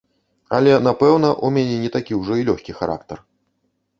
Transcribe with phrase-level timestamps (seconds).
[0.59, 3.17] Але, напэўна, у мяне не такі ўжо і лёгкі характар.